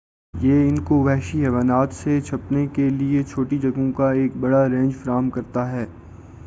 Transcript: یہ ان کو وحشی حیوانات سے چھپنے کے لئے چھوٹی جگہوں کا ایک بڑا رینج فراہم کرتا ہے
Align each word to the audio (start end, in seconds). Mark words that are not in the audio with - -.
یہ 0.33 0.67
ان 0.67 0.79
کو 0.83 0.95
وحشی 1.03 1.41
حیوانات 1.43 1.93
سے 1.93 2.19
چھپنے 2.21 2.65
کے 2.67 2.89
لئے 2.89 3.23
چھوٹی 3.23 3.57
جگہوں 3.59 3.91
کا 3.91 4.11
ایک 4.13 4.37
بڑا 4.37 4.67
رینج 4.69 4.95
فراہم 4.95 5.29
کرتا 5.29 5.71
ہے 5.71 5.85